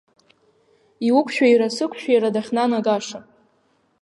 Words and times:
Иуқәшәира-сықәшәира 1.07 2.29
дахьнанагаша! 2.35 3.19